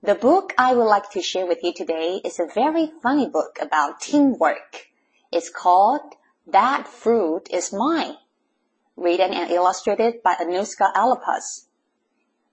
[0.00, 3.58] The book I would like to share with you today is a very funny book
[3.60, 4.86] about teamwork.
[5.32, 6.14] It's called
[6.46, 8.16] That Fruit Is Mine,
[8.94, 11.66] written and illustrated by Anuska Allepuz.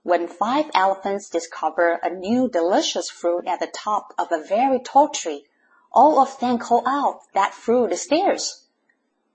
[0.02, 5.09] When five elephants discover a new delicious fruit at the top of a very tall
[5.09, 5.45] tree,
[5.94, 8.66] all of them call out that fruit is theirs.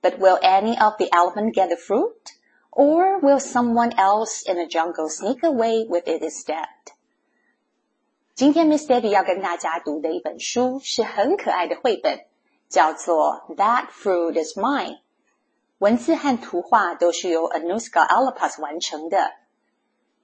[0.02, 2.32] But will any of the elephants get the fruit?
[2.72, 6.66] Or will someone else in the jungle sneak away with it instead?
[8.34, 12.20] 今天 Miss Debbie 要跟大家读的一本书是很可爱的绘本，
[12.70, 14.88] 叫做《That Fruit Is Mine》。
[15.78, 19.32] 文字和图画都是由 Anuska Alapas 完成的。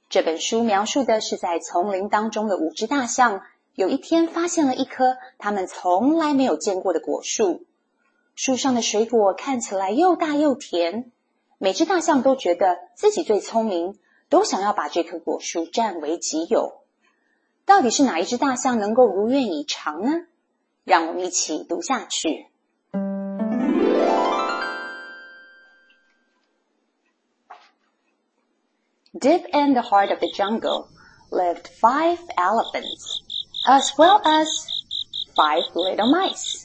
[0.08, 3.42] 这本书描述的是在丛林当中的五只大象，
[3.75, 7.67] 有一天发现了一棵他们从来没有见过的果树。
[8.34, 11.12] 树上的水果看起来又大又甜，
[11.58, 13.98] 每只大象都觉得自己最聪明，
[14.30, 16.86] 都想要把这棵果树占为己有。
[17.67, 20.12] 到底是哪一只大象能够如愿以偿呢？
[20.84, 22.47] 让我们一起读下去。
[29.12, 30.86] Deep in the heart of the jungle
[31.31, 33.19] lived five elephants,
[33.67, 34.47] as well as
[35.34, 36.62] five little mice.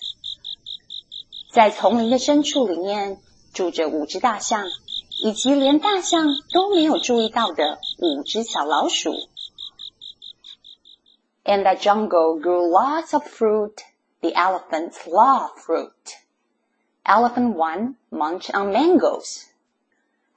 [1.51, 3.17] 在丛林的深处里面
[3.53, 4.67] 住着五只大象，
[5.23, 9.15] 以及连大象都没有注意到的五只小老鼠。
[11.50, 13.82] In the jungle grew lots of fruit.
[14.20, 16.18] The elephants love fruit.
[17.04, 19.46] Elephant one munched on mangoes.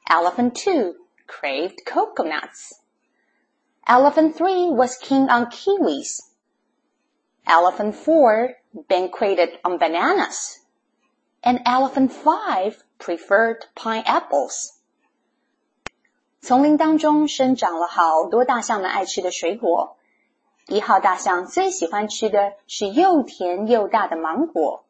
[0.10, 0.96] Elephant two
[1.28, 2.82] craved coconuts.
[3.88, 6.32] Elephant three was keen on kiwis.
[7.46, 8.56] Elephant four
[8.88, 10.60] banqueted on bananas
[11.44, 14.76] and elephant five preferred pineapples.
[16.42, 19.98] 丛林当中生长了好多大象们爱吃的水果。
[20.67, 24.85] 一号大象最喜欢吃的是又甜又大的芒果，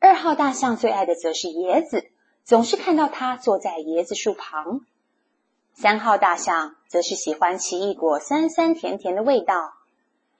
[0.00, 2.10] 二号大象最爱的则是椰子，
[2.44, 4.80] 总是看到它坐在椰子树旁。
[5.72, 9.74] 三号大象则是喜欢奇异果酸酸甜甜的味道。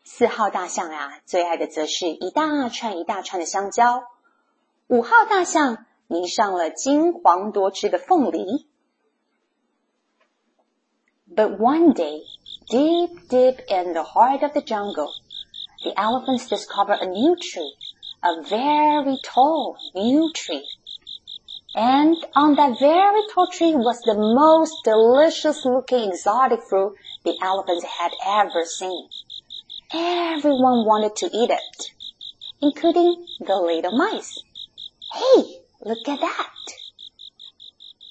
[0.03, 4.03] 四号大象呀，最爱的则是一大串一大串的香蕉。
[4.89, 8.67] 五号大象迷上了金黄多汁的凤梨。
[11.33, 12.25] But one day,
[12.70, 15.14] deep, deep in the heart of the jungle,
[15.84, 17.74] the elephants discover a new tree,
[18.24, 20.68] a very tall new tree.
[21.76, 27.86] And on that very tall tree was the most delicious looking exotic fruit the elephants
[27.86, 29.10] had ever seen.
[29.94, 31.92] Everyone wanted to eat it,
[32.62, 34.42] including the little mice.
[35.14, 36.52] Hey, look at that!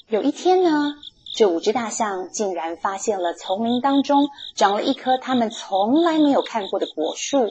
[0.08, 0.94] 有一天呢，
[1.39, 7.47] 这五只大象竟然发现了丛林当中长了一棵他们从来没有看过的果树，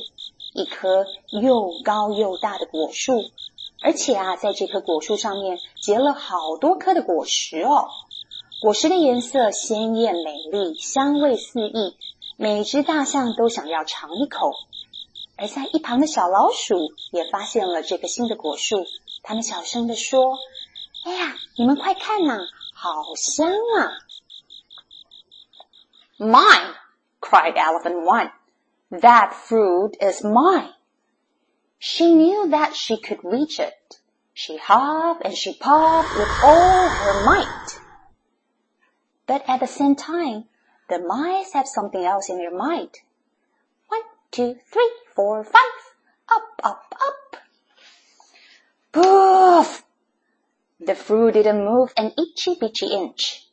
[0.53, 3.25] 一棵又高又大的果树，
[3.81, 7.89] 而且啊，在这棵果树上面结了好多颗的果实哦。
[8.61, 11.97] 果实的颜色鲜艳美丽，香味四溢，
[12.37, 14.51] 每只大象都想要尝一口。
[15.39, 16.77] 而在一旁的小老鼠
[17.11, 18.85] 也发现了这个新的果树，
[19.23, 20.37] 它们小声的说
[21.07, 22.37] ：“哎呀，你们快看呐！”
[22.78, 23.92] 好香啊！
[26.20, 26.76] Mine!
[27.20, 28.32] cried Elephant One.
[28.92, 30.74] That fruit is mine.
[31.80, 34.00] She knew that she could reach it.
[34.34, 37.80] She hopped and she popped with all her might.
[39.26, 40.46] But at the same time,
[40.90, 43.00] the mice have something else in their mind.
[43.88, 44.02] One,
[44.32, 45.62] two, three, four, five.
[46.30, 47.38] Up, up, up.
[48.92, 49.84] Poof!
[50.88, 53.48] The fruit didn't move an itchy bitchy inch.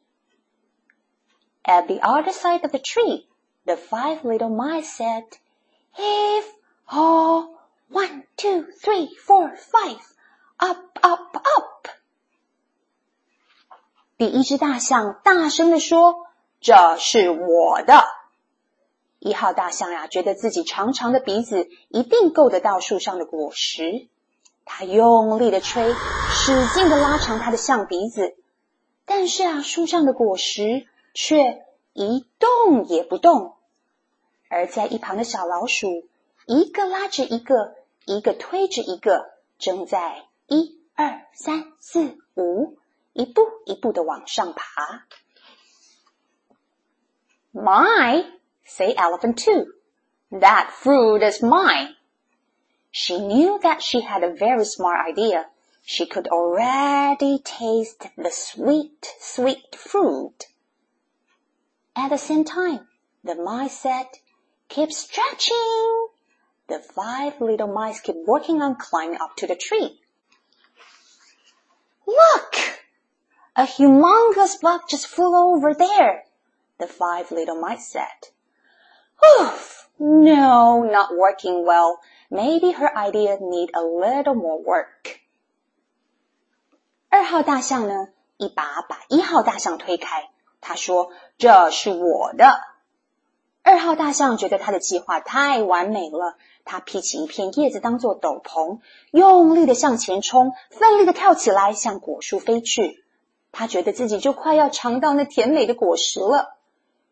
[1.64, 3.28] At the other side of the tree,
[3.66, 5.24] the five little mice said,
[5.94, 6.44] Heave,
[6.86, 7.46] haw,
[7.88, 10.00] one, two, three, four, five,
[10.58, 11.88] up, up, up.
[14.16, 16.26] 第一只大象大声地说：“
[16.60, 18.04] 这是我的。”
[19.20, 24.08] 一号大象呀，觉得自己长长的鼻子一定够得到树上的果实。
[24.64, 25.94] 他用力的吹，
[26.37, 28.35] 使劲的拉长它的象鼻子，
[29.05, 33.55] 但是啊，树上的果实却一动也不动。
[34.49, 36.07] 而在一旁的小老鼠，
[36.45, 42.77] 一个拉着一个，一个推着一个，正在一二三四五，
[43.13, 45.05] 一步一步的往上爬。
[47.53, 48.25] My,
[48.65, 49.71] say elephant two.
[50.37, 51.95] That fruit is mine.
[52.91, 55.49] She knew that she had a very smart idea.
[55.87, 60.47] She could already taste the sweet, sweet fruit.
[61.95, 62.87] At the same time,
[63.23, 64.07] the mice said,
[64.67, 66.07] keep stretching.
[66.67, 70.01] The five little mice kept working on climbing up to the tree.
[72.07, 72.55] Look!
[73.55, 76.23] A humongous bug just flew over there,
[76.79, 78.29] the five little mice said.
[79.39, 79.87] Oof!
[79.99, 81.99] No, not working well.
[82.31, 85.21] Maybe her idea need a little more work.
[87.09, 90.29] 二号大象呢，一把把一号大象推开。
[90.61, 92.59] 他说：“这是我的。”
[93.63, 98.79] 二号大象觉得他的计划太完美了，他披起一片叶子当做斗篷，
[99.11, 103.03] 用力的向前冲，奋力的跳起来，向果树飞去。
[103.51, 106.57] 他觉得自己就快要尝到那甜美的果实了。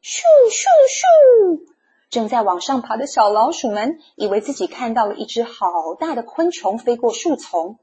[0.03, 0.19] 咻
[0.51, 1.61] 咻咻！
[2.09, 7.79] 正在往上爬的小老鼠们以为自己看到了一只好大的昆虫飞过树丛。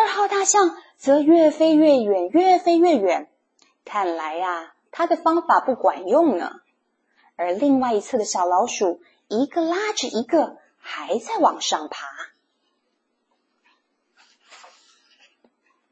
[0.00, 3.30] 二号大象则越飞越远，越飞越远。
[3.84, 6.52] 看来呀，他的方法不管用呢。
[7.36, 12.06] 而另外一侧的小老鼠，一个拉着一个，还在往上爬。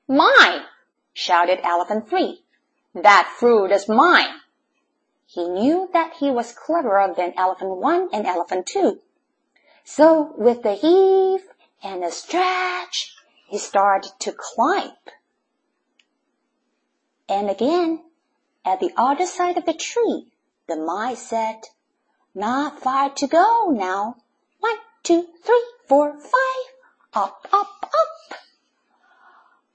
[0.06, 0.66] Mine!
[1.14, 2.42] shouted Elephant Three.
[2.94, 4.40] That fruit is mine.
[5.26, 9.00] He knew that he was cleverer than Elephant One and Elephant Two.
[9.84, 11.42] So with a heave
[11.82, 13.14] and a stretch,
[13.49, 14.91] he started to climb.
[17.27, 18.03] And again,
[18.63, 20.27] at the other side of the tree,
[20.67, 21.61] the mice said,
[22.35, 24.17] Not far to go now.
[24.59, 26.65] One, two, three, four, five.
[27.11, 28.39] Up, up, up.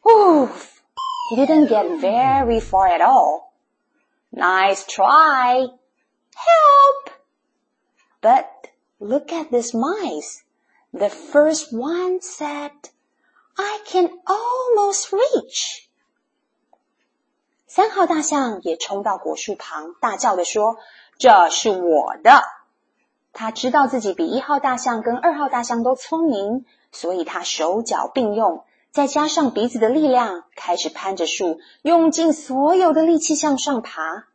[0.08, 0.82] Oof!
[1.30, 3.54] He didn't get very far at all.
[4.30, 5.66] Nice try.
[6.36, 7.10] Help!
[8.20, 8.68] But
[9.00, 10.44] look at this mice.
[10.92, 12.70] The first one said,
[13.56, 15.84] I can almost reach.
[17.66, 20.76] 三号大象也冲到果树旁，大叫的说
[21.18, 22.42] ：“这是我的！”
[23.32, 34.28] 他知道自己比一号大象跟二号大象都聪明，所以他手脚并用，再加上鼻子的力量，开始攀着树，用尽所有的力气向上爬。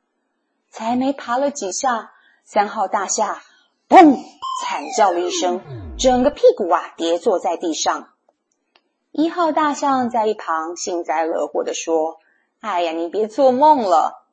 [0.69, 2.11] 才没爬了几下，
[2.43, 3.39] 三号大象
[3.87, 4.17] “砰”
[4.63, 5.61] 惨叫了一声，
[5.97, 8.09] 整个屁股啊跌坐在地上。
[9.11, 12.19] 一号大象在一旁幸灾乐祸的说。
[12.61, 14.25] 哎呀，你别做梦了！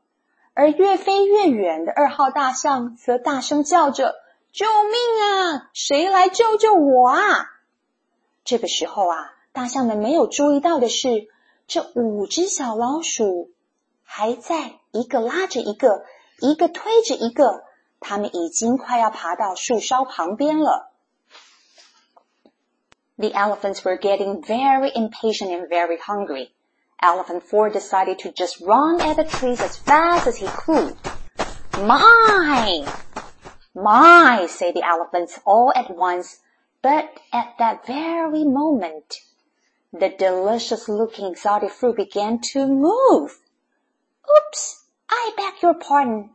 [0.53, 4.17] 而越飞越远的二号大象则大声叫着
[4.51, 5.71] ：“救命啊！
[5.73, 7.21] 谁来救救我啊！”
[8.43, 11.29] 这个时候啊，大象们没有注意到的是，
[11.69, 13.53] 这五只小老鼠
[14.03, 16.05] 还在一个拉着一个，
[16.41, 17.63] 一个推着一个，
[18.01, 20.91] 它们已经快要爬到树梢旁边了。
[23.18, 26.52] The elephants were getting very impatient and very hungry.
[27.02, 30.96] Elephant Four decided to just run at the trees as fast as he could.
[31.78, 32.86] My!
[33.74, 36.40] My, say the elephants all at once,
[36.82, 39.22] but at that very moment,
[39.94, 43.40] the delicious looking exotic fruit began to move.
[44.38, 44.86] Oops!
[45.10, 46.32] I beg your pardon.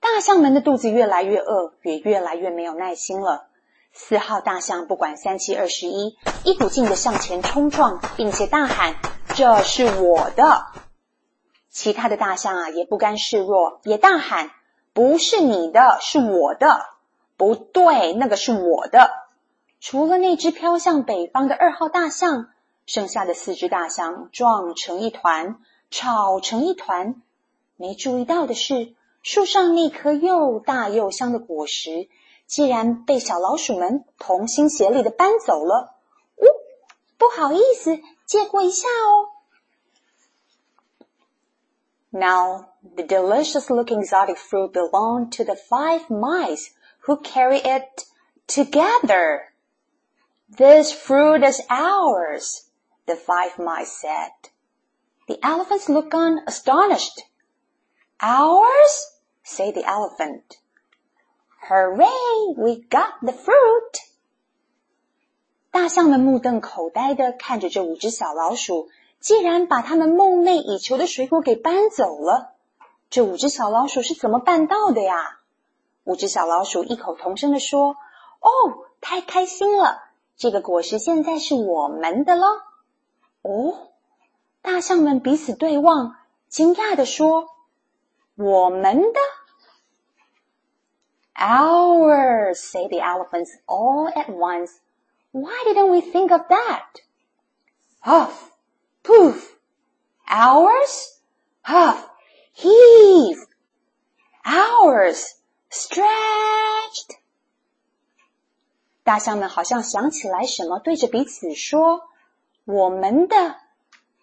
[0.00, 3.48] 大象们的肚子越来越饿，也越来越没有耐心了。
[3.95, 8.95] 四号大象不管三七二十一，一股劲的向前冲撞，并且大喊
[9.35, 10.65] ：“这是我的！”
[11.69, 14.49] 其他的大象啊也不甘示弱，也大喊
[14.93, 16.81] ：“不是你的，是我的！”
[17.37, 19.11] 不对，那个是我的。
[19.79, 22.47] 除了那只飘向北方的二号大象，
[22.87, 25.57] 剩下的四只大象撞成一团，
[25.91, 27.21] 吵成一团。
[27.75, 32.07] 没注意到的是，树上那颗又大又香的果实。
[32.52, 35.96] 既然被小老鼠们同心协力的搬走了，
[36.36, 36.46] 呜，
[37.18, 39.28] 不好意思，借过一下哦。
[42.10, 46.70] Now the delicious-looking exotic fruit belonged to the five mice
[47.06, 48.06] who carry it
[48.46, 49.52] together.
[50.56, 52.62] This fruit is ours,
[53.04, 54.32] the five mice said.
[55.26, 57.20] The elephants looked on astonished.
[58.20, 59.20] Ours?
[59.42, 60.56] said the elephant.
[61.67, 62.55] Hooray!
[62.57, 63.99] We got the fruit!
[65.71, 68.89] 大象们目瞪口呆的看着这五只小老鼠，
[69.21, 72.53] 竟然把他们梦寐以求的水果给搬走了。
[73.09, 75.39] 这五只小老鼠是怎么办到的呀？
[76.03, 77.95] 五只小老鼠异口同声的说
[78.43, 80.03] ：“哦，太开心了！
[80.35, 82.45] 这个果实现在是我们的了。
[83.41, 83.87] 哦，
[84.61, 86.17] 大象们彼此对望，
[86.49, 87.47] 惊讶的说
[88.35, 89.19] ：“我们的。”
[91.35, 94.79] Ours, say the elephants all at once.
[95.31, 97.01] Why didn't we think of that?
[98.01, 98.51] Huff,
[99.03, 99.57] poof.
[100.27, 101.19] ours.
[101.63, 102.07] huff,
[102.53, 103.37] heave.
[104.45, 105.39] ours.
[105.71, 107.17] stretched.
[109.03, 112.03] 大象们好像想起来什么，对着彼此说
[112.63, 113.35] ：“我们的，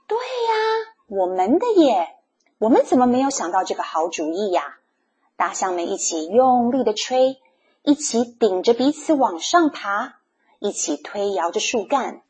[0.06, 2.16] 对呀，我们的耶！
[2.58, 4.78] 我们怎么没有想到这个好主意呀？”
[5.39, 7.37] 大象们一起用力的吹，
[7.83, 10.15] 一起顶着彼此往上爬，
[10.59, 12.21] 一起推摇着树干。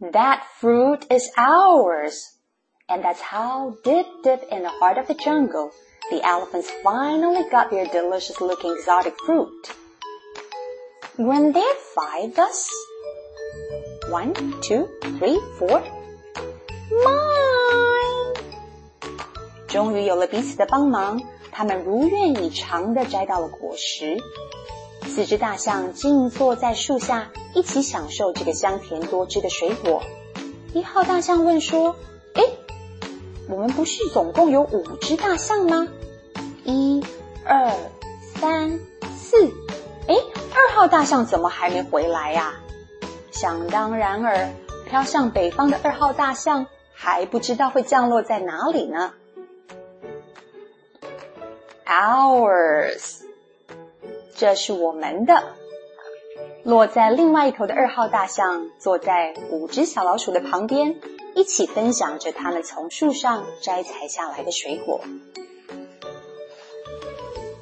[0.00, 2.14] That fruit is ours,
[2.86, 5.72] and that's how, deep, deep in the heart of the jungle,
[6.10, 9.70] the elephants finally got their delicious-looking exotic fruit.
[11.16, 12.70] Weren't there five thus?
[14.08, 14.88] One, two,
[15.18, 15.82] three, four.
[17.04, 17.41] Mine!
[19.73, 21.19] 终于有了彼此的帮忙，
[21.51, 24.19] 他们如愿以偿的摘到了果实。
[25.07, 30.03] 四只大象静坐在树下，一起享受这个香甜多汁的水果。
[30.73, 31.95] 一号大象问说
[32.35, 32.43] ：“哎，
[33.49, 35.87] 我们不是总共有五只大象吗？
[36.63, 37.03] 一、
[37.43, 37.71] 二、
[38.35, 38.79] 三、
[39.17, 39.43] 四，
[40.07, 40.15] 哎，
[40.53, 42.53] 二号大象怎么还没回来呀？”
[43.33, 44.49] 想当然尔，
[44.87, 49.13] 飘向北方的二号大象还不知道会降落在哪里呢。
[51.92, 53.22] Ours，
[54.34, 55.42] 这是我们的。
[56.64, 61.00] 落在另外一头的二号大象坐在五只小老鼠的旁边，
[61.34, 65.00] 一起分享着他们从树上摘采下来的水果。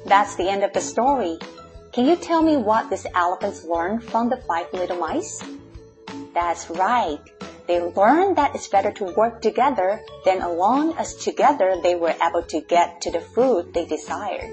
[0.05, 1.39] That's the end of the story.
[1.93, 5.41] Can you tell me what these elephants learned from the five little mice?
[6.33, 7.19] That's right.
[7.67, 12.43] They learned that it's better to work together than alone as together they were able
[12.43, 14.49] to get to the fruit they desired.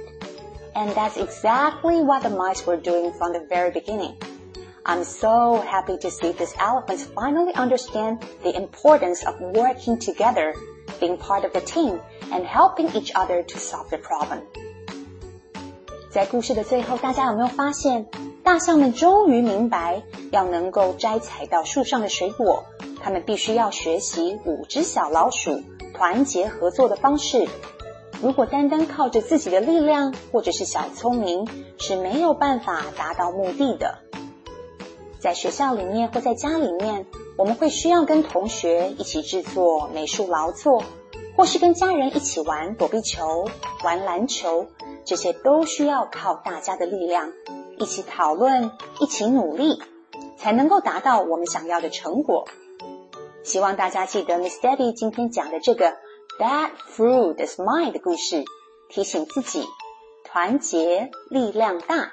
[0.75, 4.17] And that's exactly what the mice were doing from the very beginning.
[4.85, 10.53] I'm so happy to see these elephants finally understand the importance of working together,
[10.99, 12.01] being part of the team,
[12.33, 14.43] and helping each other to solve the problem.
[16.11, 18.07] 在故事的最后，大家有没有发现，
[18.50, 20.02] 大象们终于明白，
[20.32, 22.64] 要能够摘采到树上的水果，
[23.00, 25.62] 他们必须要学习五只小老鼠
[25.94, 27.48] 团结合作的方式。
[28.24, 34.00] 如果单单靠着自己的力量或者是小聪明，是没有办法达到目的的。
[35.20, 37.06] 在学校里面或在家里面，
[37.38, 40.84] 我们会需要跟同学一起制作美术劳作，
[41.38, 43.48] 或是跟家人一起玩躲避球、
[43.84, 44.66] 玩篮球。
[45.06, 47.32] 这些都需要靠大家的力量，
[47.80, 49.82] 一起讨论，一起努力，
[50.38, 52.46] 才能够达到我们想要的成果。
[53.44, 55.94] 希望大家记得 Miss Debbie 今天讲的这个
[56.40, 58.44] That Fruit Is Mine 的故事，
[58.90, 59.64] 提醒自己
[60.26, 62.12] 团结力量大。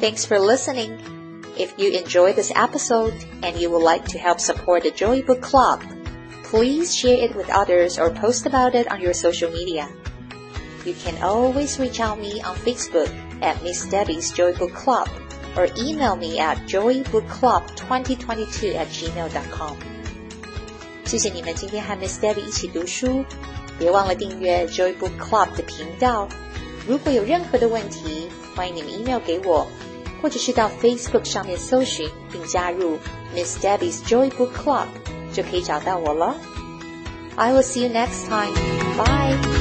[0.00, 0.98] Thanks for listening.
[1.56, 3.12] If you enjoy this episode
[3.42, 5.78] and you would like to help support the Joy Book Club.
[6.49, 9.87] Please share it with others or post about it on your social media.
[10.85, 13.09] You can always reach out me on Facebook
[13.41, 15.09] at Miss Debbie's Joy Book Club
[15.57, 19.75] or email me at joybookclub2022 at gmail.com.
[21.05, 23.25] 谢谢你们今天和 Miss Debbie 一起读书，
[23.79, 26.29] 别忘了订阅 Joy Book Club 的频道。
[26.87, 29.65] 如果有任何的问题，欢迎你们 email 给我，
[30.21, 32.99] 或者是到 Facebook 上面搜寻并加入
[33.35, 34.85] Miss Debbie's Joy Book Club。
[35.39, 36.35] 就可以找到我了。
[37.35, 38.53] I will see you next time.
[38.97, 39.58] Bye.